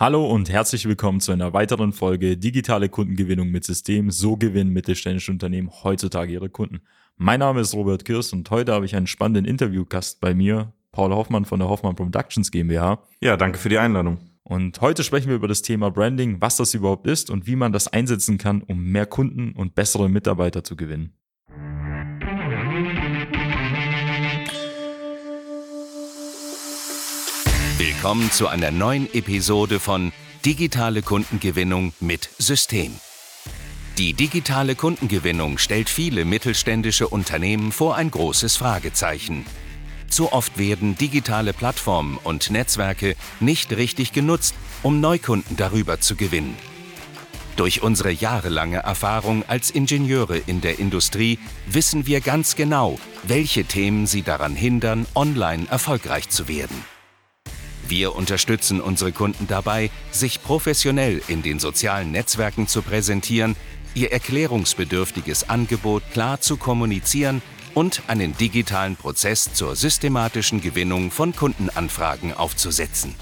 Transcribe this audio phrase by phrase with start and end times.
[0.00, 4.10] Hallo und herzlich willkommen zu einer weiteren Folge Digitale Kundengewinnung mit System.
[4.10, 6.80] So gewinnen mittelständische Unternehmen heutzutage ihre Kunden.
[7.16, 11.12] Mein Name ist Robert Kirst und heute habe ich einen spannenden Interviewgast bei mir, Paul
[11.12, 13.04] Hoffmann von der Hoffmann Productions GmbH.
[13.20, 14.18] Ja, danke für die Einladung.
[14.42, 17.70] Und heute sprechen wir über das Thema Branding, was das überhaupt ist und wie man
[17.70, 21.12] das einsetzen kann, um mehr Kunden und bessere Mitarbeiter zu gewinnen.
[28.04, 30.12] Willkommen zu einer neuen Episode von
[30.44, 32.94] Digitale Kundengewinnung mit System.
[33.96, 39.46] Die digitale Kundengewinnung stellt viele mittelständische Unternehmen vor ein großes Fragezeichen.
[40.10, 46.56] Zu oft werden digitale Plattformen und Netzwerke nicht richtig genutzt, um Neukunden darüber zu gewinnen.
[47.56, 54.06] Durch unsere jahrelange Erfahrung als Ingenieure in der Industrie wissen wir ganz genau, welche Themen
[54.06, 56.93] sie daran hindern, online erfolgreich zu werden.
[57.94, 63.54] Wir unterstützen unsere Kunden dabei, sich professionell in den sozialen Netzwerken zu präsentieren,
[63.94, 67.40] ihr erklärungsbedürftiges Angebot klar zu kommunizieren
[67.72, 73.14] und einen digitalen Prozess zur systematischen Gewinnung von Kundenanfragen aufzusetzen.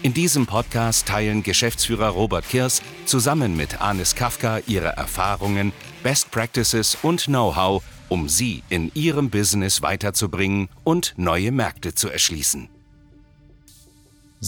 [0.00, 6.96] In diesem Podcast teilen Geschäftsführer Robert Kirs zusammen mit Anis Kafka ihre Erfahrungen, Best Practices
[7.02, 12.70] und Know-how, um sie in ihrem Business weiterzubringen und neue Märkte zu erschließen.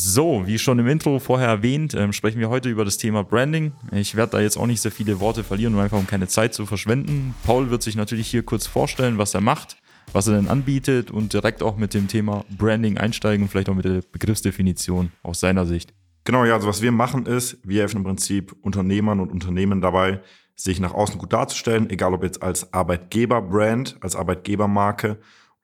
[0.00, 3.72] So, wie schon im Intro vorher erwähnt, ähm, sprechen wir heute über das Thema Branding.
[3.91, 6.55] Ich werde da jetzt auch nicht sehr viele Worte verlieren, um einfach um keine Zeit
[6.55, 7.34] zu verschwenden.
[7.42, 9.77] Paul wird sich natürlich hier kurz vorstellen, was er macht,
[10.12, 13.74] was er denn anbietet und direkt auch mit dem Thema Branding einsteigen und vielleicht auch
[13.74, 15.92] mit der Begriffsdefinition aus seiner Sicht.
[16.22, 20.20] Genau, ja, also was wir machen ist, wir helfen im Prinzip Unternehmern und Unternehmen dabei,
[20.55, 25.18] sich nach außen gut darzustellen, egal ob jetzt als Arbeitgeberbrand, als Arbeitgebermarke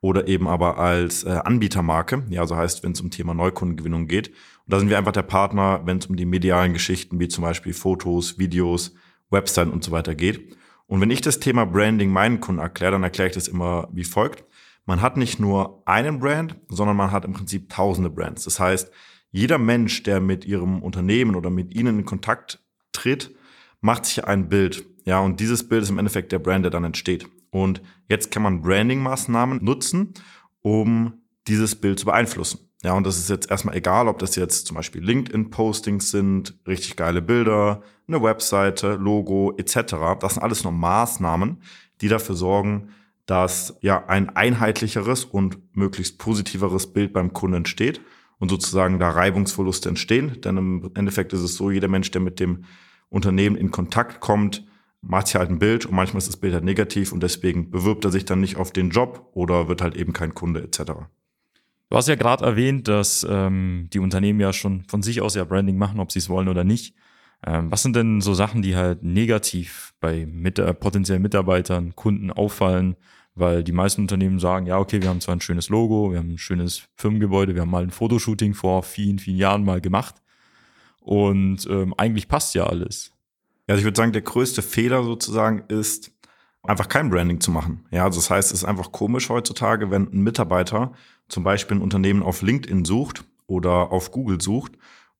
[0.05, 2.25] oder eben aber als äh, Anbietermarke.
[2.29, 4.29] Ja, also heißt, wenn es um Thema Neukundengewinnung geht.
[4.29, 7.41] Und da sind wir einfach der Partner, wenn es um die medialen Geschichten wie zum
[7.41, 8.95] Beispiel Fotos, Videos,
[9.31, 10.59] Webseiten und so weiter geht.
[10.87, 14.05] Und wenn ich das Thema Branding meinen Kunden erkläre, dann erkläre ich das immer wie
[14.05, 14.45] folgt.
[14.85, 18.45] Man hat nicht nur einen Brand, sondern man hat im Prinzip tausende Brands.
[18.45, 18.91] Das heißt,
[19.31, 23.35] jeder Mensch, der mit ihrem Unternehmen oder mit ihnen in Kontakt tritt,
[23.81, 24.85] macht sich ein Bild.
[25.07, 27.27] Ja, und dieses Bild ist im Endeffekt der Brand, der dann entsteht.
[27.55, 30.13] Und jetzt kann man Branding-Maßnahmen nutzen,
[30.61, 32.69] um dieses Bild zu beeinflussen.
[32.83, 36.97] Ja, und das ist jetzt erstmal egal, ob das jetzt zum Beispiel LinkedIn-Postings sind, richtig
[36.97, 40.19] geile Bilder, eine Webseite, Logo etc.
[40.19, 41.63] Das sind alles nur Maßnahmen,
[42.01, 42.89] die dafür sorgen,
[43.25, 48.01] dass ja ein einheitlicheres und möglichst positiveres Bild beim Kunden entsteht
[48.41, 50.41] und sozusagen da Reibungsverluste entstehen.
[50.41, 52.65] Denn im Endeffekt ist es so, jeder Mensch, der mit dem
[53.11, 54.67] Unternehmen in Kontakt kommt,
[55.07, 58.05] macht sich halt ein Bild und manchmal ist das Bild halt negativ und deswegen bewirbt
[58.05, 60.93] er sich dann nicht auf den Job oder wird halt eben kein Kunde etc.
[61.91, 65.45] Du hast ja gerade erwähnt, dass ähm, die Unternehmen ja schon von sich aus ja
[65.45, 66.95] Branding machen, ob sie es wollen oder nicht.
[67.47, 72.31] Ähm, was sind denn so Sachen, die halt negativ bei mit, äh, potenziellen Mitarbeitern, Kunden
[72.31, 72.97] auffallen?
[73.37, 76.35] Weil die meisten Unternehmen sagen, ja, okay, wir haben zwar ein schönes Logo, wir haben
[76.35, 80.17] ein schönes Firmengebäude, wir haben mal ein Fotoshooting vor vielen, vielen Jahren mal gemacht.
[81.01, 83.14] Und ähm, eigentlich passt ja alles.
[83.67, 86.13] Also ich würde sagen, der größte Fehler sozusagen ist,
[86.63, 87.85] einfach kein Branding zu machen.
[87.91, 90.93] Ja, also das heißt, es ist einfach komisch heutzutage, wenn ein Mitarbeiter
[91.29, 94.73] zum Beispiel ein Unternehmen auf LinkedIn sucht oder auf Google sucht,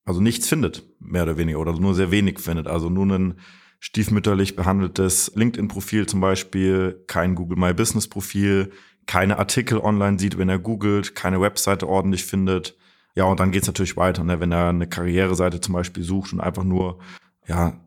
[0.05, 2.67] also nichts findet, mehr oder weniger, oder nur sehr wenig findet.
[2.67, 3.35] Also nur ein
[3.81, 8.73] stiefmütterlich behandeltes LinkedIn-Profil zum Beispiel, kein Google My Business-Profil,
[9.07, 12.77] keine Artikel online sieht, wenn er googelt, keine Webseite ordentlich findet.
[13.15, 14.41] Ja, und dann geht's natürlich weiter, ne?
[14.41, 16.99] wenn er eine Karriereseite zum Beispiel sucht und einfach nur
[17.47, 17.79] ja,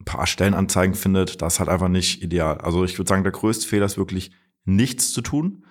[0.00, 2.58] ein paar Stellenanzeigen findet, das ist halt einfach nicht ideal.
[2.58, 4.32] Also ich würde sagen, der größte Fehler ist wirklich
[4.64, 5.64] nichts zu tun.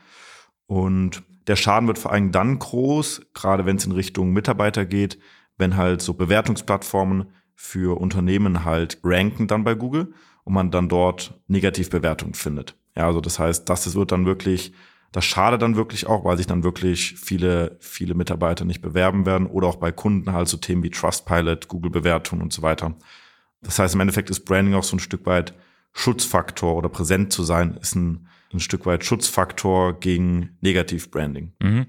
[0.68, 5.20] Und der Schaden wird vor allem dann groß, gerade wenn es in Richtung Mitarbeiter geht,
[5.58, 7.26] wenn halt so Bewertungsplattformen
[7.56, 10.14] für Unternehmen halt ranken dann bei Google
[10.44, 12.76] und man dann dort Negativbewertungen findet.
[12.96, 14.74] Ja, also das heißt, das wird dann wirklich,
[15.12, 19.48] das schadet dann wirklich auch, weil sich dann wirklich viele, viele Mitarbeiter nicht bewerben werden
[19.48, 22.96] oder auch bei Kunden halt so Themen wie Trustpilot, Google-Bewertungen und so weiter
[23.62, 25.54] das heißt, im Endeffekt ist Branding auch so ein Stück weit
[25.94, 31.54] Schutzfaktor oder präsent zu sein, ist ein, ein Stück weit Schutzfaktor gegen Negativ-Branding.
[31.62, 31.88] Mhm.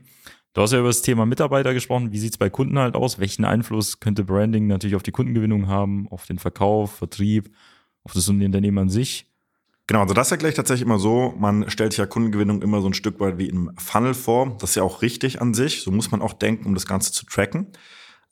[0.53, 2.13] Du hast ja über das Thema Mitarbeiter gesprochen.
[2.13, 3.21] Wie sieht's bei Kunden halt aus?
[3.21, 7.55] Welchen Einfluss könnte Branding natürlich auf die Kundengewinnung haben, auf den Verkauf, Vertrieb,
[8.03, 9.31] auf das Unternehmen an sich?
[9.87, 11.35] Genau, also das erkläre ich tatsächlich immer so.
[11.39, 14.57] Man stellt sich ja Kundengewinnung immer so ein Stück weit wie im Funnel vor.
[14.61, 15.83] Das ist ja auch richtig an sich.
[15.83, 17.69] So muss man auch denken, um das Ganze zu tracken.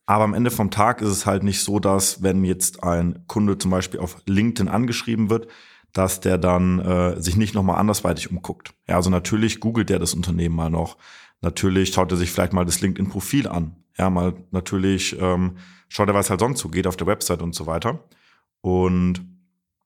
[0.09, 3.59] Aber am Ende vom Tag ist es halt nicht so, dass wenn jetzt ein Kunde
[3.59, 5.49] zum Beispiel auf LinkedIn angeschrieben wird,
[5.93, 8.73] dass der dann äh, sich nicht nochmal andersweitig umguckt.
[8.89, 10.97] Ja, also natürlich googelt der das Unternehmen mal noch.
[11.43, 13.77] Natürlich schaut er sich vielleicht mal das LinkedIn-Profil an.
[13.99, 15.59] Ja, mal natürlich ähm,
[15.91, 18.03] schaut er, was halt sonst so geht auf der Website und so weiter.
[18.63, 19.27] Und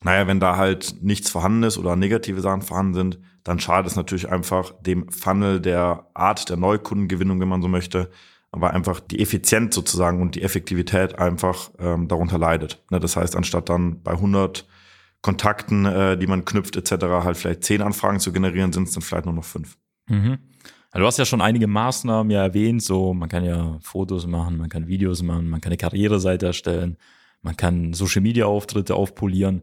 [0.05, 3.97] naja, wenn da halt nichts vorhanden ist oder negative Sachen vorhanden sind, dann schadet es
[3.97, 8.09] natürlich einfach dem Funnel der Art der Neukundengewinnung, wenn man so möchte,
[8.53, 12.83] aber einfach die Effizienz sozusagen und die Effektivität einfach ähm, darunter leidet.
[12.91, 14.69] Ne, das heißt, anstatt dann bei 100
[15.23, 19.03] Kontakten, äh, die man knüpft etc., halt vielleicht 10 Anfragen zu generieren, sind es dann
[19.03, 19.79] vielleicht nur noch 5.
[20.09, 20.39] Mhm.
[20.95, 24.69] Du hast ja schon einige Maßnahmen ja erwähnt, so man kann ja Fotos machen, man
[24.69, 26.99] kann Videos machen, man kann eine Karriereseite erstellen,
[27.41, 29.63] man kann Social Media Auftritte aufpolieren.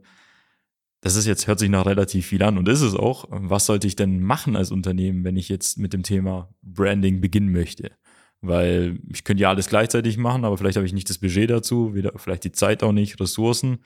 [1.01, 3.25] Das ist jetzt, hört sich nach relativ viel an und ist es auch.
[3.30, 7.51] Was sollte ich denn machen als Unternehmen, wenn ich jetzt mit dem Thema Branding beginnen
[7.51, 7.92] möchte?
[8.41, 11.94] Weil ich könnte ja alles gleichzeitig machen, aber vielleicht habe ich nicht das Budget dazu,
[11.94, 13.80] weder, vielleicht die Zeit auch nicht, Ressourcen.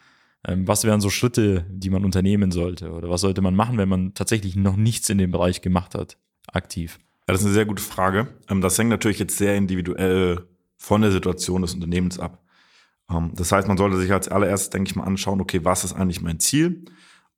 [0.46, 2.92] Ähm, was wären so Schritte, die man unternehmen sollte?
[2.92, 6.18] Oder was sollte man machen, wenn man tatsächlich noch nichts in dem Bereich gemacht hat,
[6.52, 7.00] aktiv?
[7.28, 8.28] Ja, das ist eine sehr gute Frage.
[8.50, 10.46] Ähm, das hängt natürlich jetzt sehr individuell
[10.78, 12.44] von der Situation des Unternehmens ab.
[13.10, 15.94] Ähm, das heißt, man sollte sich als allererstes, denke ich mal, anschauen, okay, was ist
[15.94, 16.86] eigentlich mein Ziel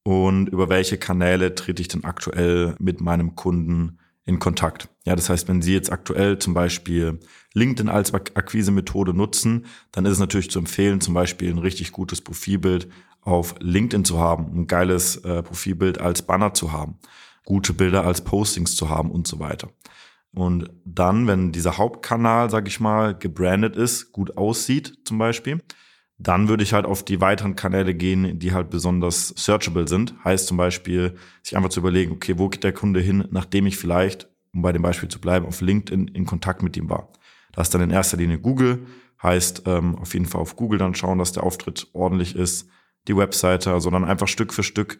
[0.04, 4.90] und über welche Kanäle trete ich denn aktuell mit meinem Kunden in Kontakt.
[5.06, 7.20] Ja, das heißt, wenn Sie jetzt aktuell zum Beispiel
[7.54, 12.22] LinkedIn als Akquise-Methode nutzen, dann ist es natürlich zu empfehlen, zum Beispiel ein richtig gutes
[12.22, 12.90] Profilbild
[13.22, 16.98] auf LinkedIn zu haben, ein geiles äh, Profilbild als Banner zu haben,
[17.44, 19.70] gute Bilder als Postings zu haben und so weiter.
[20.34, 25.62] Und dann, wenn dieser Hauptkanal, sag ich mal, gebrandet ist, gut aussieht zum Beispiel,
[26.18, 30.16] dann würde ich halt auf die weiteren Kanäle gehen, die halt besonders searchable sind.
[30.24, 33.78] Heißt zum Beispiel, sich einfach zu überlegen, okay, wo geht der Kunde hin, nachdem ich
[33.78, 37.10] vielleicht, um bei dem Beispiel zu bleiben, auf LinkedIn in Kontakt mit ihm war.
[37.52, 38.86] Das ist dann in erster Linie Google.
[39.22, 42.70] Heißt, ähm, auf jeden Fall auf Google dann schauen, dass der Auftritt ordentlich ist,
[43.08, 45.00] die Webseite, sondern also einfach Stück für Stück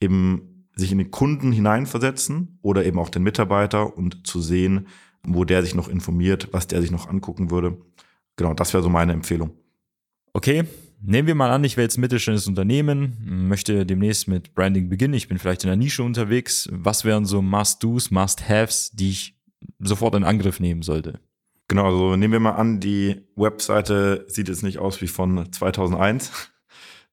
[0.00, 4.86] eben sich in den Kunden hineinversetzen oder eben auch den Mitarbeiter und zu sehen,
[5.24, 7.78] wo der sich noch informiert, was der sich noch angucken würde.
[8.36, 9.57] Genau, das wäre so meine Empfehlung.
[10.38, 10.62] Okay,
[11.00, 13.16] nehmen wir mal an, ich wäre jetzt mittelständisches Unternehmen,
[13.48, 15.14] möchte demnächst mit Branding beginnen.
[15.14, 16.68] Ich bin vielleicht in der Nische unterwegs.
[16.70, 19.36] Was wären so Must-Dos, Must-Haves, die ich
[19.80, 21.18] sofort in Angriff nehmen sollte?
[21.66, 26.30] Genau, also nehmen wir mal an, die Webseite sieht jetzt nicht aus wie von 2001.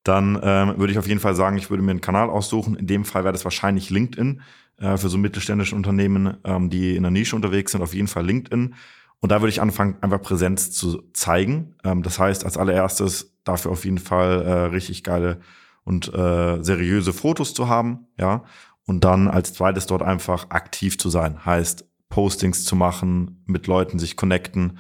[0.04, 2.75] Dann ähm, würde ich auf jeden Fall sagen, ich würde mir einen Kanal aussuchen.
[2.75, 4.42] In dem Fall wäre das wahrscheinlich LinkedIn
[4.77, 7.81] äh, für so mittelständische Unternehmen, ähm, die in der Nische unterwegs sind.
[7.81, 8.75] Auf jeden Fall LinkedIn.
[9.20, 11.76] Und da würde ich anfangen, einfach Präsenz zu zeigen.
[11.84, 15.40] Ähm, das heißt, als allererstes dafür auf jeden Fall äh, richtig geile
[15.84, 18.44] und äh, seriöse Fotos zu haben, ja.
[18.88, 21.44] Und dann als zweites dort einfach aktiv zu sein.
[21.44, 24.78] Heißt, Postings zu machen, mit Leuten sich connecten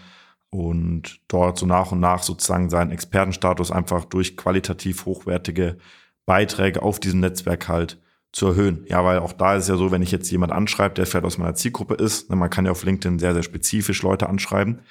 [0.51, 5.77] und dort so nach und nach sozusagen seinen Expertenstatus einfach durch qualitativ hochwertige
[6.25, 7.99] Beiträge auf diesem Netzwerk halt
[8.35, 8.85] zu erhöhen.
[8.89, 11.25] Ja, weil auch da ist es ja so, wenn ich jetzt jemand anschreibe, der vielleicht
[11.25, 14.81] aus meiner Zielgruppe ist, ne, man kann ja auf LinkedIn sehr, sehr spezifisch Leute anschreiben,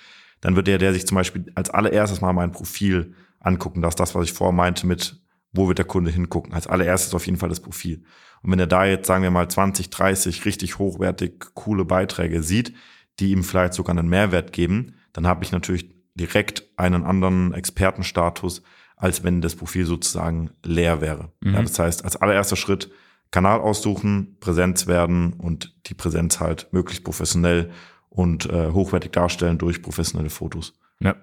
[0.40, 3.82] dann wird der, der sich zum Beispiel als allererstes mal mein Profil angucken.
[3.82, 5.20] Das ist das, was ich vorher meinte mit,
[5.52, 6.54] wo wird der Kunde hingucken.
[6.54, 8.02] Als allererstes auf jeden Fall das Profil.
[8.42, 12.72] Und wenn er da jetzt, sagen wir mal, 20, 30 richtig hochwertig coole Beiträge sieht,
[13.20, 18.62] die ihm vielleicht sogar einen Mehrwert geben, dann habe ich natürlich direkt einen anderen Expertenstatus,
[18.96, 21.30] als wenn das Profil sozusagen leer wäre.
[21.40, 21.54] Mhm.
[21.54, 22.90] Ja, das heißt, als allererster Schritt
[23.34, 27.72] Kanal aussuchen, Präsenz werden und die Präsenz halt möglichst professionell
[28.08, 30.72] und äh, hochwertig darstellen durch professionelle Fotos.
[31.00, 31.16] Ja.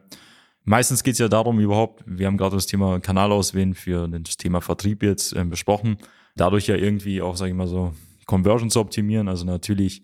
[0.66, 4.36] Meistens geht es ja darum, überhaupt, wir haben gerade das Thema Kanal auswählen für das
[4.36, 6.00] Thema Vertrieb jetzt äh, besprochen,
[6.36, 7.94] dadurch ja irgendwie auch, sage ich mal so,
[8.26, 9.30] Conversion zu optimieren.
[9.30, 10.04] Also natürlich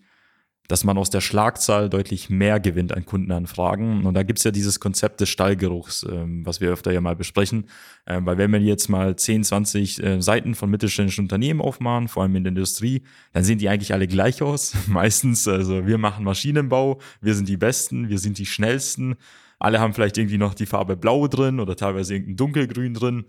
[0.68, 4.04] dass man aus der Schlagzahl deutlich mehr gewinnt an Kundenanfragen.
[4.04, 7.64] Und da gibt's ja dieses Konzept des Stallgeruchs, ähm, was wir öfter ja mal besprechen.
[8.06, 12.22] Ähm, weil wenn wir jetzt mal 10, 20 äh, Seiten von mittelständischen Unternehmen aufmachen, vor
[12.22, 14.74] allem in der Industrie, dann sehen die eigentlich alle gleich aus.
[14.86, 19.16] Meistens, also wir machen Maschinenbau, wir sind die Besten, wir sind die Schnellsten.
[19.58, 23.24] Alle haben vielleicht irgendwie noch die Farbe Blau drin oder teilweise irgendein Dunkelgrün drin.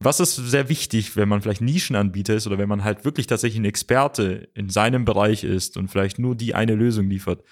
[0.00, 3.60] Was ist sehr wichtig, wenn man vielleicht Nischenanbieter ist oder wenn man halt wirklich tatsächlich
[3.60, 7.42] ein Experte in seinem Bereich ist und vielleicht nur die eine Lösung liefert?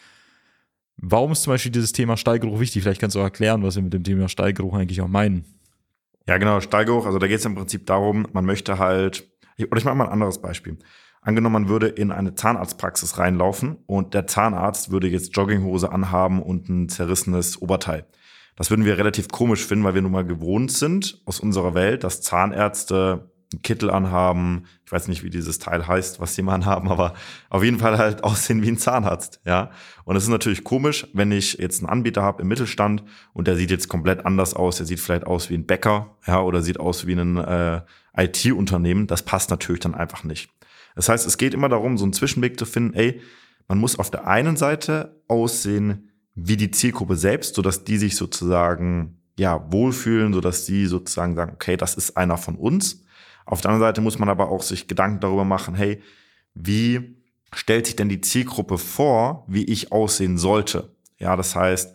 [0.96, 2.82] Warum ist zum Beispiel dieses Thema Stallgeruch wichtig?
[2.82, 5.44] Vielleicht kannst du auch erklären, was wir mit dem Thema Stallgeruch eigentlich auch meinen.
[6.28, 7.06] Ja, genau, Stallgeruch.
[7.06, 10.12] Also da geht es im Prinzip darum, man möchte halt, oder ich mache mal ein
[10.12, 10.78] anderes Beispiel.
[11.20, 16.68] Angenommen, man würde in eine Zahnarztpraxis reinlaufen und der Zahnarzt würde jetzt Jogginghose anhaben und
[16.68, 18.06] ein zerrissenes Oberteil.
[18.56, 22.04] Das würden wir relativ komisch finden, weil wir nun mal gewohnt sind aus unserer Welt,
[22.04, 24.66] dass Zahnärzte einen Kittel anhaben.
[24.85, 27.14] Ich weiß nicht, wie dieses Teil heißt, was sie mal anhaben, aber
[27.50, 29.71] auf jeden Fall halt aussehen wie ein Zahnarzt, ja.
[30.04, 33.56] Und es ist natürlich komisch, wenn ich jetzt einen Anbieter habe im Mittelstand und der
[33.56, 34.76] sieht jetzt komplett anders aus.
[34.76, 37.82] Der sieht vielleicht aus wie ein Bäcker, ja, oder sieht aus wie ein äh,
[38.16, 39.06] IT-Unternehmen.
[39.06, 40.50] Das passt natürlich dann einfach nicht.
[40.94, 42.94] Das heißt, es geht immer darum, so einen Zwischenweg zu finden.
[42.94, 43.21] Ey,
[43.68, 49.18] man muss auf der einen Seite aussehen wie die Zielgruppe selbst, sodass die sich sozusagen
[49.38, 53.04] ja wohlfühlen, sodass sie sozusagen sagen, okay, das ist einer von uns.
[53.44, 56.02] Auf der anderen Seite muss man aber auch sich Gedanken darüber machen, hey,
[56.54, 57.16] wie
[57.52, 60.94] stellt sich denn die Zielgruppe vor, wie ich aussehen sollte?
[61.18, 61.94] Ja, das heißt,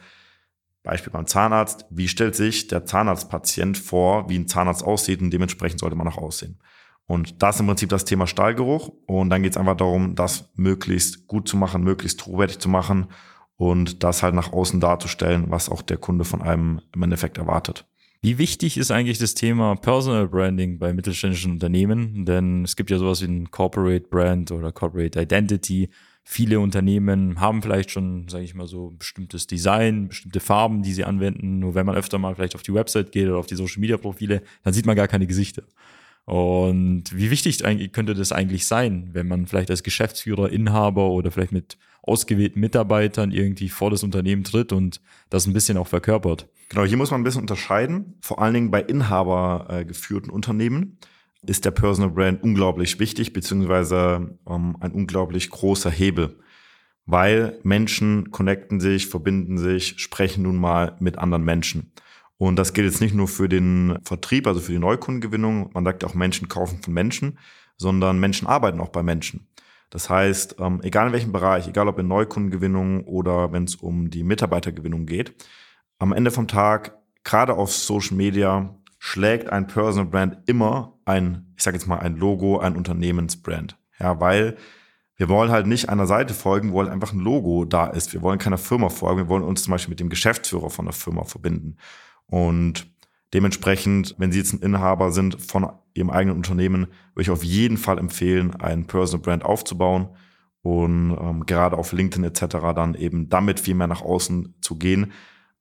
[0.83, 5.79] Beispiel beim Zahnarzt, wie stellt sich der Zahnarztpatient vor, wie ein Zahnarzt aussieht und dementsprechend
[5.79, 6.59] sollte man auch aussehen.
[7.07, 8.91] Und das ist im Prinzip das Thema Stallgeruch.
[9.05, 13.07] Und dann geht es einfach darum, das möglichst gut zu machen, möglichst hochwertig zu machen
[13.57, 17.85] und das halt nach außen darzustellen, was auch der Kunde von einem im Endeffekt erwartet.
[18.21, 22.25] Wie wichtig ist eigentlich das Thema Personal Branding bei mittelständischen Unternehmen?
[22.25, 25.89] Denn es gibt ja sowas wie ein Corporate Brand oder Corporate Identity.
[26.23, 31.05] Viele Unternehmen haben vielleicht schon, sage ich mal so, bestimmtes Design, bestimmte Farben, die sie
[31.05, 31.59] anwenden.
[31.59, 33.97] Nur wenn man öfter mal vielleicht auf die Website geht oder auf die Social Media
[33.97, 35.63] Profile, dann sieht man gar keine Gesichter.
[36.27, 41.53] Und wie wichtig könnte das eigentlich sein, wenn man vielleicht als Geschäftsführer, Inhaber oder vielleicht
[41.53, 46.49] mit ausgewählten Mitarbeitern irgendwie vor das Unternehmen tritt und das ein bisschen auch verkörpert?
[46.67, 48.15] Genau, hier muss man ein bisschen unterscheiden.
[48.19, 50.97] Vor allen Dingen bei inhabergeführten Unternehmen
[51.45, 56.39] ist der Personal Brand unglaublich wichtig, beziehungsweise ähm, ein unglaublich großer Hebel.
[57.05, 61.93] Weil Menschen connecten sich, verbinden sich, sprechen nun mal mit anderen Menschen.
[62.37, 65.71] Und das gilt jetzt nicht nur für den Vertrieb, also für die Neukundengewinnung.
[65.73, 67.39] Man sagt auch, Menschen kaufen von Menschen,
[67.77, 69.47] sondern Menschen arbeiten auch bei Menschen.
[69.89, 74.09] Das heißt, ähm, egal in welchem Bereich, egal ob in Neukundengewinnung oder wenn es um
[74.09, 75.33] die Mitarbeitergewinnung geht,
[75.97, 81.63] am Ende vom Tag, gerade auf Social Media, schlägt ein Personal Brand immer ein, ich
[81.63, 83.77] sage jetzt mal, ein Logo, ein Unternehmensbrand.
[83.99, 84.57] Ja, weil
[85.15, 88.13] wir wollen halt nicht einer Seite folgen, wo halt einfach ein Logo da ist.
[88.13, 89.21] Wir wollen keiner Firma folgen.
[89.21, 91.77] Wir wollen uns zum Beispiel mit dem Geschäftsführer von der Firma verbinden.
[92.29, 92.87] Und
[93.33, 97.77] dementsprechend, wenn Sie jetzt ein Inhaber sind von Ihrem eigenen Unternehmen, würde ich auf jeden
[97.77, 100.09] Fall empfehlen, einen Personal Brand aufzubauen
[100.61, 102.57] und ähm, gerade auf LinkedIn etc.
[102.75, 105.11] dann eben damit viel mehr nach außen zu gehen.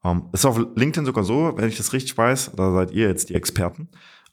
[0.04, 3.30] Ähm, ist auf LinkedIn sogar so, wenn ich das richtig weiß, da seid ihr jetzt
[3.30, 3.88] die Experten,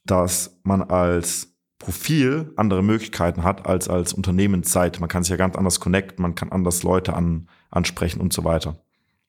[0.06, 5.00] dass man als Profil andere Möglichkeiten hat als als Unternehmensseite.
[5.00, 8.44] Man kann sich ja ganz anders connecten, man kann anders Leute an, ansprechen und so
[8.44, 8.78] weiter.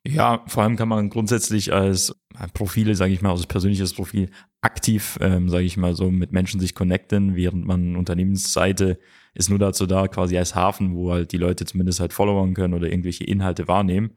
[0.07, 2.15] Ja, vor allem kann man grundsätzlich als
[2.53, 4.31] Profile, sage ich mal, als persönliches Profil
[4.61, 8.99] aktiv, ähm, sage ich mal, so mit Menschen sich connecten, während man Unternehmensseite
[9.35, 12.75] ist nur dazu da, quasi als Hafen, wo halt die Leute zumindest halt followern können
[12.75, 14.13] oder irgendwelche Inhalte wahrnehmen.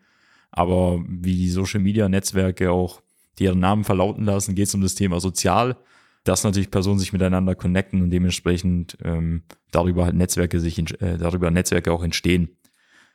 [0.51, 3.01] Aber wie die Social Media Netzwerke auch
[3.39, 5.77] deren Namen verlauten lassen, geht es um das Thema sozial,
[6.24, 11.50] dass natürlich Personen sich miteinander connecten und dementsprechend ähm, darüber halt Netzwerke sich äh, darüber
[11.50, 12.57] Netzwerke auch entstehen.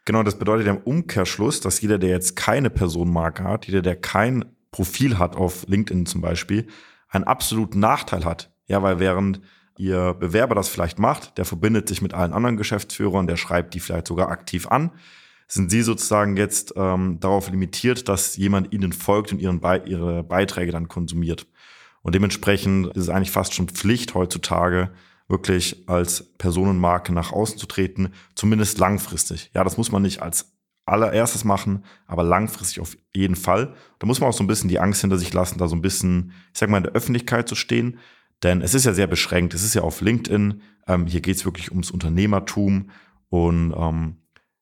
[0.05, 3.97] Genau, das bedeutet ja im Umkehrschluss, dass jeder, der jetzt keine Personenmarke hat, jeder, der
[3.97, 6.67] kein Profil hat auf LinkedIn zum Beispiel,
[7.09, 8.53] einen absoluten Nachteil hat.
[8.67, 9.41] Ja, weil während
[9.77, 13.81] Ihr Bewerber das vielleicht macht, der verbindet sich mit allen anderen Geschäftsführern, der schreibt die
[13.81, 14.93] vielleicht sogar aktiv an,
[15.49, 20.23] sind Sie sozusagen jetzt ähm, darauf limitiert, dass jemand Ihnen folgt und Ihren Be Ihre
[20.23, 21.47] Beiträge dann konsumiert.
[22.03, 24.91] Und dementsprechend ist es eigentlich fast schon Pflicht heutzutage,
[25.33, 29.51] wirklich als Personenmarke nach außen zu treten, zumindest langfristig.
[29.55, 30.53] Ja, das muss man nicht als
[30.85, 33.75] allererstes machen, aber langfristig auf jeden Fall.
[33.99, 35.83] Da muss man auch so ein bisschen die Angst hinter sich lassen, da so ein
[35.83, 37.99] bisschen, ich sag mal, in der Öffentlichkeit zu stehen.
[38.43, 39.55] Denn es ist ja sehr beschränkt.
[39.55, 40.61] Es ist ja auf LinkedIn.
[40.87, 42.91] Ähm, hier geht es wirklich ums Unternehmertum.
[43.29, 44.17] Und ähm,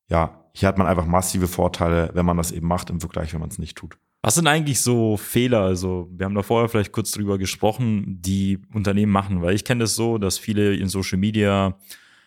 [0.08, 3.40] ja, hier hat man einfach massive Vorteile, wenn man das eben macht, im Vergleich, wenn
[3.40, 3.98] man es nicht tut.
[4.22, 5.62] Was sind eigentlich so Fehler?
[5.62, 9.84] Also, wir haben da vorher vielleicht kurz drüber gesprochen, die Unternehmen machen, weil ich kenne
[9.84, 11.78] das so, dass viele in Social Media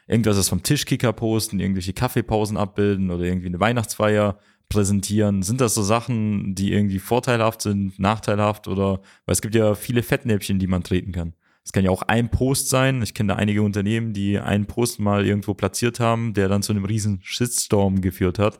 [0.08, 5.44] irgendwas vom Tischkicker posten, irgendwelche Kaffeepausen abbilden oder irgendwie eine Weihnachtsfeier präsentieren.
[5.44, 10.04] Sind das so Sachen, die irgendwie vorteilhaft sind, nachteilhaft oder, weil es gibt ja viele
[10.04, 11.34] Fettnäpfchen, die man treten kann.
[11.64, 13.02] Es kann ja auch ein Post sein.
[13.04, 16.74] Ich kenne da einige Unternehmen, die einen Post mal irgendwo platziert haben, der dann zu
[16.74, 18.60] einem riesen Shitstorm geführt hat.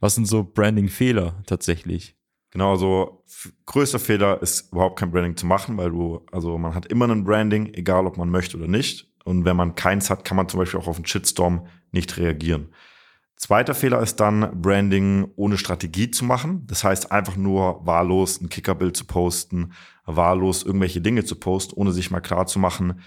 [0.00, 2.17] Was sind so Branding-Fehler tatsächlich?
[2.50, 3.24] Genau, also
[3.66, 7.24] größter Fehler ist überhaupt kein Branding zu machen, weil du, also man hat immer ein
[7.24, 9.12] Branding, egal ob man möchte oder nicht.
[9.24, 12.72] Und wenn man keins hat, kann man zum Beispiel auch auf einen Shitstorm nicht reagieren.
[13.36, 16.66] Zweiter Fehler ist dann, Branding ohne Strategie zu machen.
[16.66, 19.72] Das heißt, einfach nur wahllos ein Kickerbild zu posten,
[20.06, 23.00] wahllos irgendwelche Dinge zu posten, ohne sich mal klar zu machen,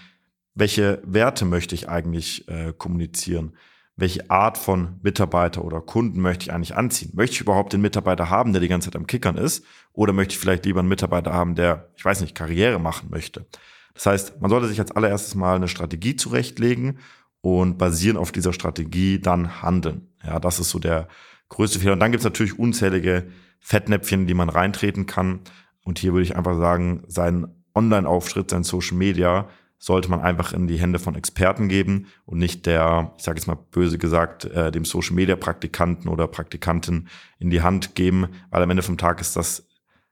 [0.54, 3.56] welche Werte möchte ich eigentlich äh, kommunizieren
[4.02, 7.12] welche Art von Mitarbeiter oder Kunden möchte ich eigentlich anziehen?
[7.14, 9.64] Möchte ich überhaupt den Mitarbeiter haben, der die ganze Zeit am Kickern ist?
[9.92, 13.46] Oder möchte ich vielleicht lieber einen Mitarbeiter haben, der, ich weiß nicht, Karriere machen möchte?
[13.94, 16.98] Das heißt, man sollte sich als allererstes mal eine Strategie zurechtlegen
[17.42, 20.08] und basieren auf dieser Strategie dann handeln.
[20.26, 21.06] Ja, das ist so der
[21.48, 21.92] größte Fehler.
[21.92, 23.28] Und dann gibt es natürlich unzählige
[23.60, 25.42] Fettnäpfchen, die man reintreten kann.
[25.84, 29.48] Und hier würde ich einfach sagen, sein Online-Auftritt, sein Social Media
[29.82, 33.48] sollte man einfach in die Hände von Experten geben und nicht der, ich sage jetzt
[33.48, 37.08] mal böse gesagt, äh, dem Social Media Praktikanten oder Praktikantin
[37.40, 39.66] in die Hand geben, weil am Ende vom Tag ist das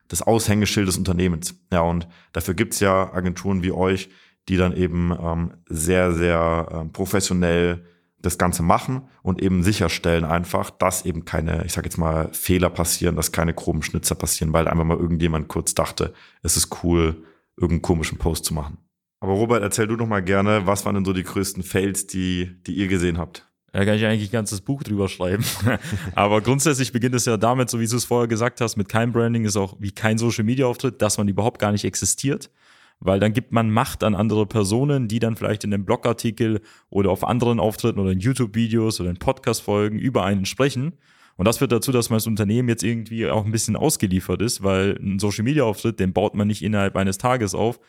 [0.08, 1.54] das Aushängeschild des Unternehmens.
[1.72, 4.10] Ja, und dafür gibt's ja Agenturen wie euch,
[4.48, 7.86] die dann eben ähm, sehr, sehr ähm, professionell
[8.18, 12.70] das Ganze machen und eben sicherstellen einfach, dass eben keine, ich sage jetzt mal, Fehler
[12.70, 16.12] passieren, dass keine groben Schnitzer passieren, weil einfach mal irgendjemand kurz dachte,
[16.42, 17.22] es ist cool,
[17.56, 18.78] irgendeinen komischen Post zu machen.
[19.20, 22.56] Aber Robert, erzähl du doch mal gerne, was waren denn so die größten Fails, die,
[22.66, 23.46] die ihr gesehen habt?
[23.72, 25.44] Da kann ich eigentlich ein ganzes Buch drüber schreiben.
[26.14, 29.12] Aber grundsätzlich beginnt es ja damit, so wie du es vorher gesagt hast, mit keinem
[29.12, 32.50] Branding ist auch wie kein Social Media Auftritt, dass man überhaupt gar nicht existiert.
[32.98, 36.60] Weil dann gibt man Macht an andere Personen, die dann vielleicht in einem Blogartikel
[36.90, 40.94] oder auf anderen Auftritten oder in YouTube-Videos oder in Podcast-Folgen über einen sprechen.
[41.36, 44.62] Und das führt dazu, dass man als Unternehmen jetzt irgendwie auch ein bisschen ausgeliefert ist,
[44.62, 47.80] weil ein Social Media Auftritt, den baut man nicht innerhalb eines Tages auf.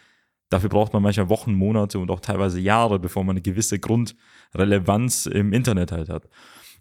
[0.52, 5.26] Dafür braucht man manchmal Wochen, Monate und auch teilweise Jahre, bevor man eine gewisse Grundrelevanz
[5.26, 6.28] im Internet halt hat.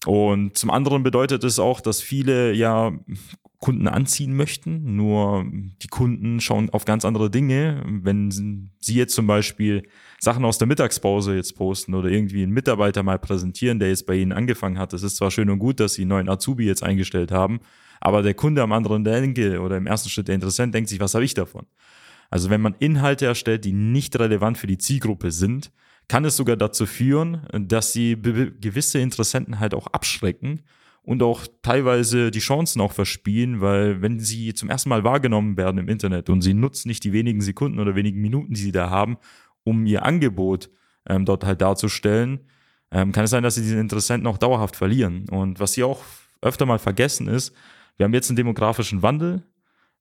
[0.07, 2.93] Und zum anderen bedeutet es auch, dass viele ja
[3.61, 5.45] Kunden anziehen möchten, nur
[5.83, 7.85] die Kunden schauen auf ganz andere Dinge.
[7.87, 8.31] Wenn
[8.81, 9.87] sie jetzt zum Beispiel
[10.19, 14.17] Sachen aus der Mittagspause jetzt posten oder irgendwie einen Mitarbeiter mal präsentieren, der jetzt bei
[14.17, 16.83] ihnen angefangen hat, das ist zwar schön und gut, dass sie einen neuen Azubi jetzt
[16.83, 17.61] eingestellt haben,
[18.01, 21.15] aber der Kunde am anderen denke oder im ersten Schritt der Interessent denkt sich, was
[21.15, 21.67] habe ich davon?
[22.31, 25.73] Also wenn man Inhalte erstellt, die nicht relevant für die Zielgruppe sind,
[26.09, 30.63] kann es sogar dazu führen, dass sie gewisse Interessenten halt auch abschrecken
[31.03, 35.79] und auch teilweise die Chancen auch verspielen, weil wenn sie zum ersten Mal wahrgenommen werden
[35.79, 38.91] im Internet und sie nutzen nicht die wenigen Sekunden oder wenigen Minuten, die sie da
[38.91, 39.19] haben,
[39.65, 40.71] um ihr Angebot
[41.09, 42.41] ähm, dort halt darzustellen,
[42.91, 45.29] ähm, kann es sein, dass sie diesen Interessenten auch dauerhaft verlieren.
[45.29, 46.03] Und was sie auch
[46.43, 47.55] öfter mal vergessen ist,
[47.97, 49.43] wir haben jetzt einen demografischen Wandel.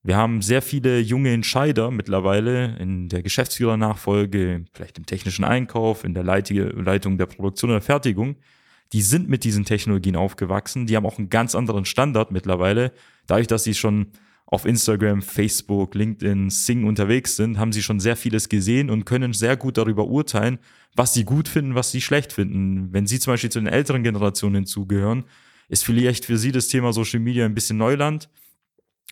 [0.02, 6.14] Wir haben sehr viele junge Entscheider mittlerweile in der Geschäftsführernachfolge, vielleicht im technischen Einkauf, in
[6.14, 8.36] der Leitung der Produktion oder Fertigung,
[8.92, 12.92] die sind mit diesen Technologien aufgewachsen, die haben auch einen ganz anderen Standard mittlerweile.
[13.26, 14.08] Dadurch, dass sie schon
[14.46, 19.32] auf Instagram, Facebook, LinkedIn, Sing unterwegs sind, haben sie schon sehr vieles gesehen und können
[19.32, 20.58] sehr gut darüber urteilen,
[20.96, 22.92] was sie gut finden, was sie schlecht finden.
[22.92, 25.24] Wenn sie zum Beispiel zu den älteren Generationen hinzugehören,
[25.68, 28.28] ist vielleicht für sie das Thema Social Media ein bisschen Neuland.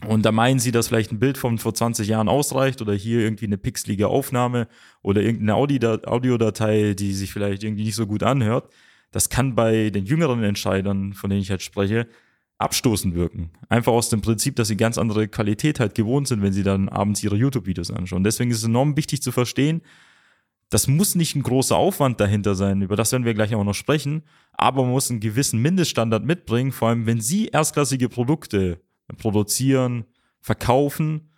[0.07, 3.21] Und da meinen sie, dass vielleicht ein Bild von vor 20 Jahren ausreicht oder hier
[3.21, 4.69] irgendwie eine pixelige Aufnahme
[5.03, 8.71] oder irgendeine Audiodatei, die sich vielleicht irgendwie nicht so gut anhört
[9.11, 12.07] das kann bei den jüngeren Entscheidern, von denen ich halt spreche,
[12.59, 13.51] abstoßend wirken.
[13.69, 16.89] Einfach aus dem Prinzip, dass sie ganz andere Qualität halt gewohnt sind, wenn sie dann
[16.89, 18.25] abends ihre YouTube-Videos anschauen.
[18.25, 19.83] Deswegen ist es enorm wichtig zu verstehen,
[20.71, 23.75] das muss nicht ein großer Aufwand dahinter sein, über das werden wir gleich auch noch
[23.75, 28.79] sprechen, aber man muss einen gewissen Mindeststandard mitbringen, vor allem wenn Sie erstklassige Produkte
[29.17, 30.05] produzieren,
[30.41, 31.31] verkaufen,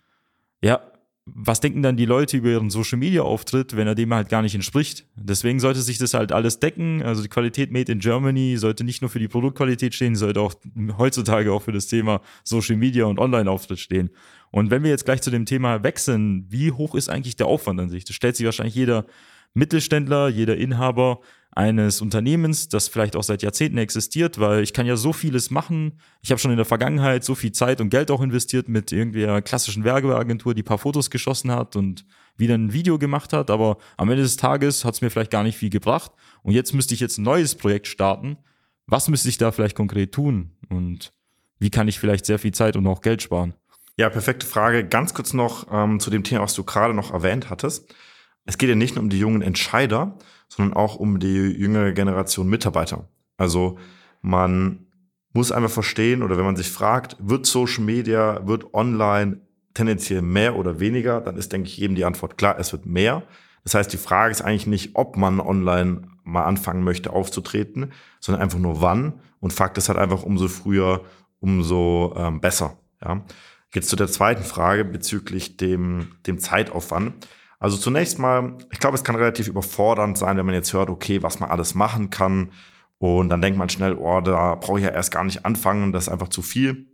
[0.61, 0.81] ja,
[1.25, 4.41] was denken dann die Leute über ihren Social Media Auftritt, wenn er dem halt gar
[4.41, 5.05] nicht entspricht?
[5.15, 7.03] Deswegen sollte sich das halt alles decken.
[7.03, 10.55] Also die Qualität Made in Germany sollte nicht nur für die Produktqualität stehen, sollte auch
[10.97, 14.09] heutzutage auch für das Thema Social Media und Online-Auftritt stehen.
[14.49, 17.79] Und wenn wir jetzt gleich zu dem Thema wechseln, wie hoch ist eigentlich der Aufwand
[17.79, 18.03] an sich?
[18.03, 19.05] Das stellt sich wahrscheinlich jeder
[19.53, 21.19] Mittelständler, jeder Inhaber
[21.53, 25.99] eines Unternehmens, das vielleicht auch seit Jahrzehnten existiert, weil ich kann ja so vieles machen.
[26.21, 29.41] Ich habe schon in der Vergangenheit so viel Zeit und Geld auch investiert mit irgendeiner
[29.41, 32.05] klassischen Werbeagentur, die paar Fotos geschossen hat und
[32.37, 35.43] wieder ein Video gemacht hat, aber am Ende des Tages hat es mir vielleicht gar
[35.43, 36.11] nicht viel gebracht.
[36.41, 38.37] Und jetzt müsste ich jetzt ein neues Projekt starten.
[38.87, 40.51] Was müsste ich da vielleicht konkret tun?
[40.69, 41.13] Und
[41.59, 43.53] wie kann ich vielleicht sehr viel Zeit und auch Geld sparen?
[43.97, 44.87] Ja, perfekte Frage.
[44.87, 47.93] Ganz kurz noch ähm, zu dem Thema, was du gerade noch erwähnt hattest.
[48.45, 52.49] Es geht ja nicht nur um die jungen Entscheider, sondern auch um die jüngere Generation
[52.49, 53.07] Mitarbeiter.
[53.37, 53.77] Also
[54.21, 54.87] man
[55.33, 59.41] muss einfach verstehen oder wenn man sich fragt, wird Social Media, wird online
[59.73, 63.23] tendenziell mehr oder weniger, dann ist, denke ich, jedem die Antwort klar, es wird mehr.
[63.63, 68.41] Das heißt, die Frage ist eigentlich nicht, ob man online mal anfangen möchte aufzutreten, sondern
[68.41, 69.13] einfach nur wann.
[69.39, 71.03] Und Fakt ist halt einfach, umso früher,
[71.39, 72.77] umso ähm, besser.
[73.03, 73.23] Ja.
[73.73, 77.27] Jetzt zu der zweiten Frage bezüglich dem, dem Zeitaufwand.
[77.61, 81.21] Also zunächst mal, ich glaube, es kann relativ überfordernd sein, wenn man jetzt hört, okay,
[81.21, 82.51] was man alles machen kann.
[82.97, 86.05] Und dann denkt man schnell, oh, da brauche ich ja erst gar nicht anfangen, das
[86.05, 86.87] ist einfach zu viel.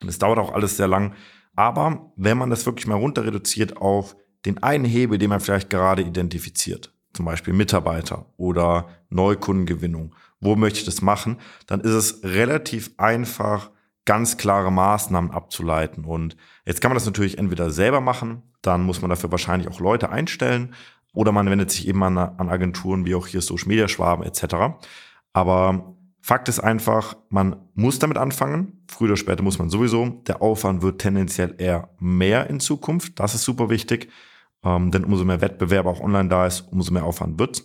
[0.00, 1.12] Und es dauert auch alles sehr lang.
[1.54, 4.16] Aber wenn man das wirklich mal runter reduziert auf
[4.46, 10.78] den einen Hebel, den man vielleicht gerade identifiziert, zum Beispiel Mitarbeiter oder Neukundengewinnung, wo möchte
[10.78, 13.72] ich das machen, dann ist es relativ einfach,
[14.08, 16.06] ganz klare Maßnahmen abzuleiten.
[16.06, 19.80] Und jetzt kann man das natürlich entweder selber machen, dann muss man dafür wahrscheinlich auch
[19.80, 20.74] Leute einstellen,
[21.12, 24.80] oder man wendet sich eben an, an Agenturen wie auch hier Social Media Schwaben etc.
[25.34, 28.82] Aber Fakt ist einfach, man muss damit anfangen.
[28.88, 30.22] Früher oder später muss man sowieso.
[30.26, 33.20] Der Aufwand wird tendenziell eher mehr in Zukunft.
[33.20, 34.10] Das ist super wichtig.
[34.64, 37.62] Ähm, denn umso mehr Wettbewerb auch online da ist, umso mehr Aufwand wird.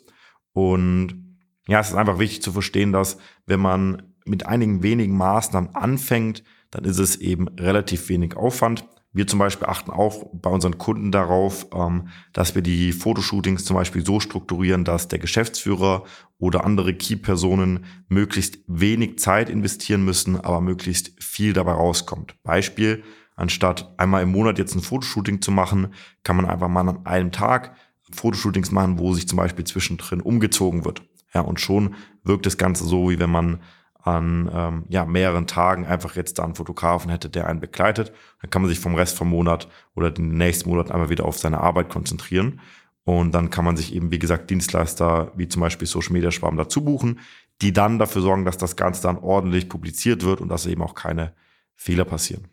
[0.52, 5.76] Und ja, es ist einfach wichtig zu verstehen, dass wenn man mit einigen wenigen Maßnahmen
[5.76, 8.86] anfängt, dann ist es eben relativ wenig Aufwand.
[9.16, 13.76] Wir zum Beispiel achten auch bei unseren Kunden darauf, ähm, dass wir die Fotoshootings zum
[13.76, 16.04] Beispiel so strukturieren, dass der Geschäftsführer
[16.40, 22.36] oder andere Key-Personen möglichst wenig Zeit investieren müssen, aber möglichst viel dabei rauskommt.
[22.42, 23.04] Beispiel,
[23.36, 27.32] anstatt einmal im Monat jetzt ein Fotoshooting zu machen, kann man einfach mal an einem
[27.32, 27.76] Tag
[28.12, 31.04] Fotoshootings machen, wo sich zum Beispiel zwischendrin umgezogen wird.
[31.34, 33.60] Ja, und schon wirkt das Ganze so, wie wenn man
[34.04, 38.12] an ähm, ja, mehreren Tagen einfach jetzt da einen Fotografen hätte, der einen begleitet.
[38.42, 41.38] Dann kann man sich vom Rest vom Monat oder den nächsten Monat einmal wieder auf
[41.38, 42.60] seine Arbeit konzentrieren.
[43.06, 46.58] Und dann kann man sich eben, wie gesagt, Dienstleister wie zum Beispiel Social Media Schwarm
[46.58, 47.20] dazu buchen,
[47.62, 50.96] die dann dafür sorgen, dass das Ganze dann ordentlich publiziert wird und dass eben auch
[50.96, 51.34] keine
[51.76, 52.48] Fehler passieren.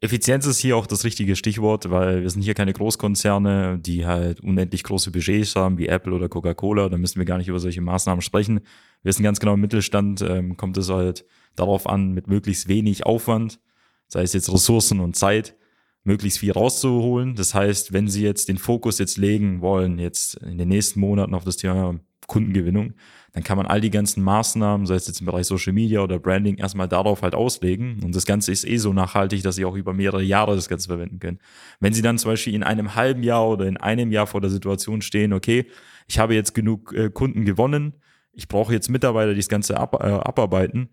[0.00, 4.40] Effizienz ist hier auch das richtige Stichwort, weil wir sind hier keine Großkonzerne, die halt
[4.40, 6.88] unendlich große Budgets haben, wie Apple oder Coca-Cola.
[6.88, 8.62] Da müssen wir gar nicht über solche Maßnahmen sprechen.
[9.02, 11.24] Wir sind ganz genau im Mittelstand, ähm, kommt es halt
[11.56, 13.60] darauf an, mit möglichst wenig Aufwand,
[14.08, 15.56] sei es jetzt Ressourcen und Zeit,
[16.04, 17.34] möglichst viel rauszuholen.
[17.34, 21.34] Das heißt, wenn Sie jetzt den Fokus jetzt legen wollen, jetzt in den nächsten Monaten
[21.34, 22.94] auf das Thema Kundengewinnung,
[23.32, 26.18] dann kann man all die ganzen Maßnahmen, sei es jetzt im Bereich Social Media oder
[26.18, 28.00] Branding, erstmal darauf halt auslegen.
[28.02, 30.88] Und das Ganze ist eh so nachhaltig, dass Sie auch über mehrere Jahre das Ganze
[30.88, 31.38] verwenden können.
[31.80, 34.50] Wenn Sie dann zum Beispiel in einem halben Jahr oder in einem Jahr vor der
[34.50, 35.66] Situation stehen, okay,
[36.08, 37.94] ich habe jetzt genug äh, Kunden gewonnen,
[38.32, 40.90] ich brauche jetzt Mitarbeiter, die das Ganze ab, äh, abarbeiten,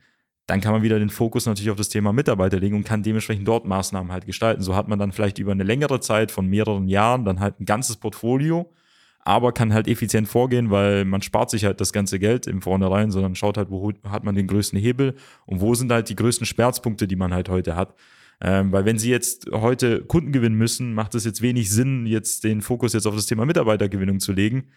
[0.49, 3.47] dann kann man wieder den Fokus natürlich auf das Thema Mitarbeiter legen und kann dementsprechend
[3.47, 4.63] dort Maßnahmen halt gestalten.
[4.63, 7.65] So hat man dann vielleicht über eine längere Zeit von mehreren Jahren dann halt ein
[7.65, 8.71] ganzes Portfolio,
[9.19, 13.11] aber kann halt effizient vorgehen, weil man spart sich halt das ganze Geld im Vornherein,
[13.11, 16.47] sondern schaut halt, wo hat man den größten Hebel und wo sind halt die größten
[16.47, 17.93] Schmerzpunkte, die man halt heute hat.
[18.41, 22.43] Ähm, weil wenn Sie jetzt heute Kunden gewinnen müssen, macht es jetzt wenig Sinn, jetzt
[22.43, 24.69] den Fokus jetzt auf das Thema Mitarbeitergewinnung zu legen,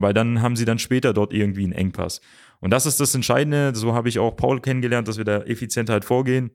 [0.00, 2.20] weil dann haben Sie dann später dort irgendwie einen Engpass.
[2.58, 3.72] Und das ist das Entscheidende.
[3.74, 6.50] So habe ich auch Paul kennengelernt, dass wir da effizient halt vorgehen.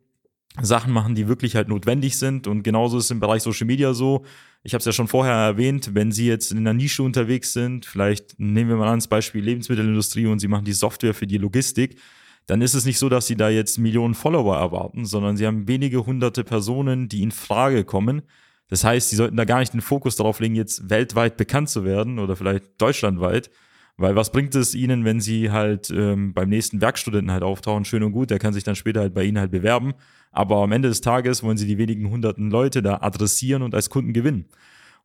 [0.62, 2.48] Sachen machen, die wirklich halt notwendig sind.
[2.48, 4.26] Und genauso ist es im Bereich Social Media so.
[4.64, 7.86] Ich habe es ja schon vorher erwähnt, wenn Sie jetzt in einer Nische unterwegs sind,
[7.86, 11.38] vielleicht nehmen wir mal an, das Beispiel Lebensmittelindustrie und Sie machen die Software für die
[11.38, 12.00] Logistik,
[12.48, 15.68] dann ist es nicht so, dass Sie da jetzt Millionen Follower erwarten, sondern Sie haben
[15.68, 18.24] wenige hunderte Personen, die in Frage kommen.
[18.68, 21.86] Das heißt, Sie sollten da gar nicht den Fokus darauf legen, jetzt weltweit bekannt zu
[21.86, 23.52] werden oder vielleicht deutschlandweit,
[23.98, 27.86] weil was bringt es ihnen, wenn sie halt ähm, beim nächsten Werkstudenten halt auftauchen?
[27.86, 29.94] Schön und gut, der kann sich dann später halt bei ihnen halt bewerben.
[30.32, 33.90] Aber am Ende des Tages wollen sie die wenigen hunderten Leute da adressieren und als
[33.90, 34.50] Kunden gewinnen.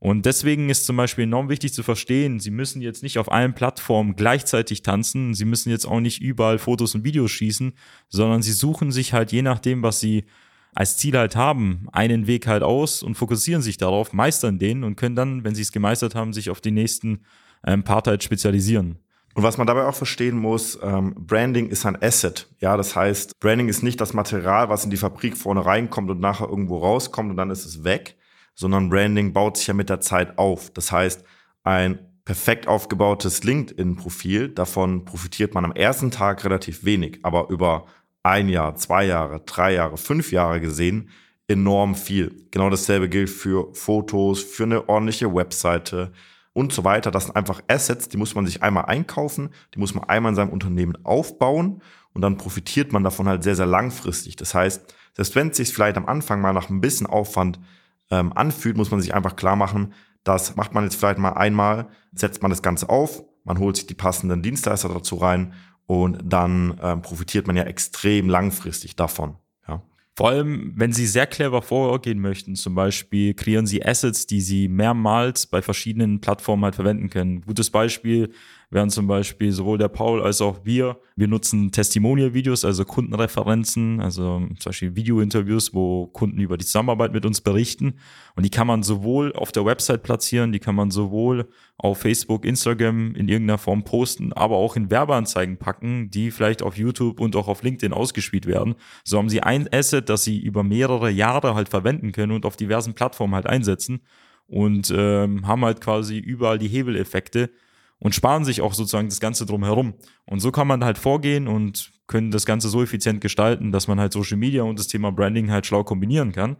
[0.00, 3.52] Und deswegen ist zum Beispiel enorm wichtig zu verstehen, Sie müssen jetzt nicht auf allen
[3.52, 7.74] Plattformen gleichzeitig tanzen, Sie müssen jetzt auch nicht überall Fotos und Videos schießen,
[8.08, 10.24] sondern Sie suchen sich halt je nachdem, was Sie
[10.74, 14.96] als Ziel halt haben, einen Weg halt aus und fokussieren sich darauf, meistern den und
[14.96, 17.24] können dann, wenn Sie es gemeistert haben, sich auf die nächsten
[17.66, 18.98] ähm, Part halt spezialisieren.
[19.34, 22.48] Und was man dabei auch verstehen muss, ähm, Branding ist ein Asset.
[22.58, 26.20] Ja, das heißt, Branding ist nicht das Material, was in die Fabrik vorne reinkommt und
[26.20, 28.16] nachher irgendwo rauskommt und dann ist es weg,
[28.54, 30.70] sondern Branding baut sich ja mit der Zeit auf.
[30.70, 31.24] Das heißt,
[31.62, 37.86] ein perfekt aufgebautes LinkedIn-Profil, davon profitiert man am ersten Tag relativ wenig, aber über
[38.22, 41.10] ein Jahr, zwei Jahre, drei Jahre, fünf Jahre gesehen
[41.48, 42.46] enorm viel.
[42.52, 46.12] Genau dasselbe gilt für Fotos, für eine ordentliche Webseite,
[46.52, 47.10] und so weiter.
[47.10, 50.36] Das sind einfach Assets, die muss man sich einmal einkaufen, die muss man einmal in
[50.36, 54.36] seinem Unternehmen aufbauen und dann profitiert man davon halt sehr, sehr langfristig.
[54.36, 57.60] Das heißt, selbst wenn es sich vielleicht am Anfang mal nach ein bisschen Aufwand
[58.10, 61.88] ähm, anfühlt, muss man sich einfach klar machen, das macht man jetzt vielleicht mal einmal,
[62.12, 65.54] setzt man das Ganze auf, man holt sich die passenden Dienstleister dazu rein
[65.90, 69.34] und dann ähm, profitiert man ja extrem langfristig davon.
[70.14, 74.68] Vor allem, wenn Sie sehr clever vorgehen möchten, zum Beispiel kreieren Sie Assets, die Sie
[74.68, 77.40] mehrmals bei verschiedenen Plattformen halt verwenden können.
[77.40, 78.32] Gutes Beispiel
[78.70, 80.98] wären zum Beispiel sowohl der Paul als auch wir.
[81.16, 87.26] Wir nutzen Testimonial-Videos, also Kundenreferenzen, also zum Beispiel Video-Interviews, wo Kunden über die Zusammenarbeit mit
[87.26, 87.94] uns berichten.
[88.36, 92.44] Und die kann man sowohl auf der Website platzieren, die kann man sowohl auf Facebook,
[92.44, 97.34] Instagram in irgendeiner Form posten, aber auch in Werbeanzeigen packen, die vielleicht auf YouTube und
[97.34, 98.76] auch auf LinkedIn ausgespielt werden.
[99.02, 102.56] So haben sie ein Asset, das sie über mehrere Jahre halt verwenden können und auf
[102.56, 104.00] diversen Plattformen halt einsetzen
[104.46, 107.50] und ähm, haben halt quasi überall die Hebeleffekte,
[108.00, 109.94] und sparen sich auch sozusagen das Ganze drumherum.
[110.24, 114.00] Und so kann man halt vorgehen und können das Ganze so effizient gestalten, dass man
[114.00, 116.56] halt Social Media und das Thema Branding halt schlau kombinieren kann.